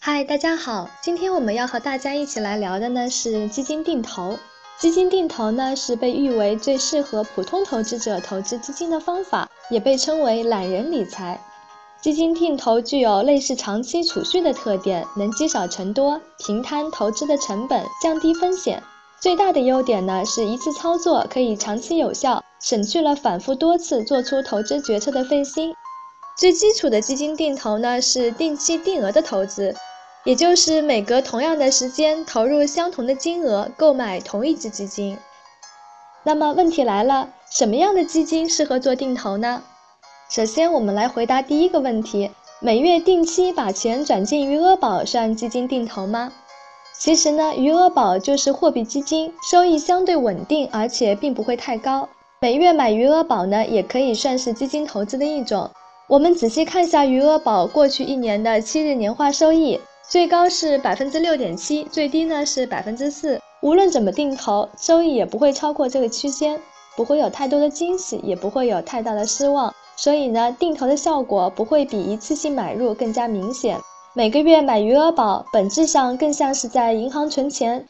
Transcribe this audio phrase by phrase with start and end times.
[0.00, 4.38] 嗨，大家好，今天我们要和大家一起来聊的呢是基金定投。
[4.78, 11.40] 基金定投呢是被誉为最适合普通投资者投资基金的方法，也被称为懒人理财。
[12.00, 18.80] 基金定投具有类似长期储蓄的特点，能积少成多，平摊投资的成本，降低风险。
[19.20, 25.74] 最大的优点呢是一次操作可以长期有效，省去了反复多次做出投资决策的费心。
[26.38, 29.74] 最基础的基金定投呢是定期定额的投资。
[30.24, 35.16] 也就是每隔同样的时间投入相同的金额购买同一只基金。
[36.22, 39.62] 那么问题来了，什么样的基金适合做定投呢？
[40.28, 42.30] 首先，我们来回答第一个问题：
[42.60, 46.32] 每月定期把钱转进余额宝算基金定投吗？
[47.00, 52.08] 其实呢，余额宝就是货币基金，收益相对稳定，而且并不会太高。
[52.40, 55.70] 每月买余额宝呢，也可以算是基金投资的一种。
[56.08, 59.78] 我们仔细看一下余额宝过去一年的七日年化收益。
[60.08, 63.38] 最高是百分之六点七，最低呢是百分之四。
[63.60, 66.58] 无论怎么定投，收益也不会超过这个区间，
[66.96, 69.74] 不会有太多的惊喜，也不会有太大的失望。
[69.96, 73.78] 所以呢，定投的效果不会比一次性买入更加明显。
[74.14, 77.86] 每个月买余额宝，本质上更像是在银行存钱，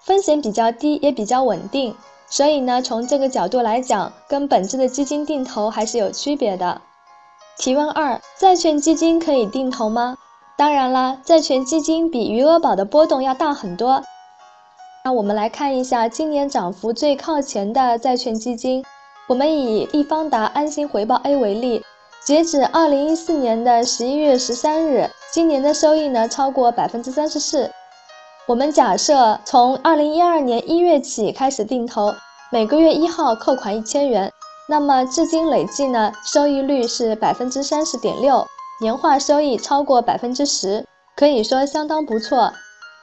[0.00, 1.94] 风险比较低，也比较稳定。
[2.28, 6.82] 所以呢，从这个角度来讲，跟本质的基金定投还是有区别的。
[7.60, 10.16] 提问二：债券基金可以定投吗？
[10.56, 14.02] 当然啦，债券基金比余额宝的波动要大很多。
[15.04, 18.82] 那我们来看一下今年涨幅最靠前的债券基金。
[19.28, 21.82] 我们以易方达安心回报 A 为例，
[22.24, 27.70] 截止二零一四年的十一月十三日，今年的收益呢超过百分之三十四。
[28.46, 32.14] 我们假设从二零一二年一月起开始定投，
[32.50, 34.32] 每个月一号扣款一千元，
[34.70, 38.46] 那么至今累计呢收益率是百分之三十点六。
[38.80, 42.52] 年化收益超过百分之十，可以说相当不错。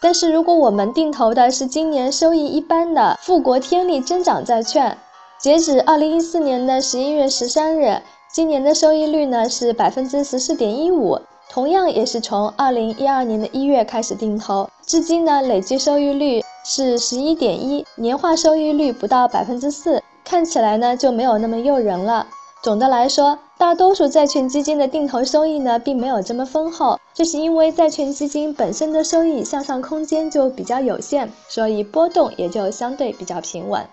[0.00, 4.98] 但是如果我们定投的是今年收益一般的富国天利增长债券，
[5.40, 8.02] 截止二零一四年的十一月十三日，
[8.34, 11.16] 今年的收益率呢是百分之十四点一五，
[11.48, 22.26] 同样也是从二零一二年的一月开始定投，至今呢累计收益率是十一点一，年化收益率不到百分之四，看起来呢就没有那么诱人了。
[22.62, 33.84] 总的来说，大多数债券基金的定投收益呢，并没有这么丰厚，这是因为债券基金本身的收益向上空间就比较有限，所以波动也就相对比较平稳。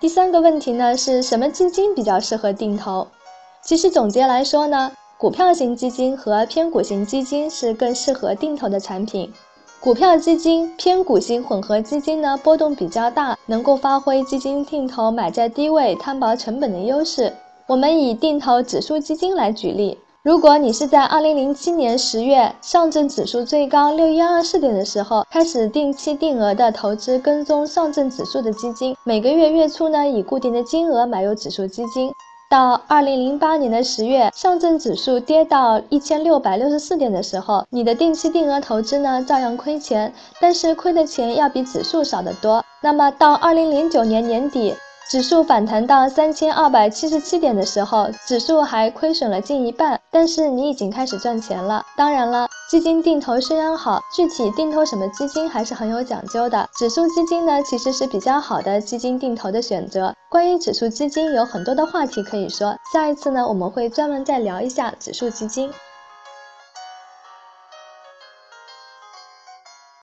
[0.00, 3.08] 第三个问题呢，是什么基金比较适合定投？
[3.62, 9.32] 其实总结来说呢，股票型基金和偏股型基金是更适合定投的产品。
[9.82, 17.32] 股票基金、偏股型混合基金呢，波动比较大，能够发挥基金定投买在低位、摊薄成本的优势。
[17.66, 32.12] 我们以定投指数基金来举例，如果你是在二零零七年十月上证指数最高六一二四点的时候开始定期定额的投资跟踪上证指数的基金，每个月月初呢以固定的金额买入指数基金，
[32.50, 42.64] 到二零零八年的十月上证指数跌到一千六百六十四点的时候，你的定期定额投资呢照样亏钱，但是亏的钱要比指数少得多。
[42.80, 44.74] 那么到二零零九年年底。
[45.10, 51.84] 指数反弹到三千二百七十七点的时候，指数还亏损了近一半，但是你已经开始赚钱了。
[51.96, 56.64] 当然了，基金定投虽然好，具体定投什么基金还是很有讲究的。
[56.78, 60.14] 指数基金呢，其实是比较好的基金定投的选择。
[60.30, 65.72] 关于指数基金有很多的话题可以说，下一次呢，我们会专门再聊一下指数基金。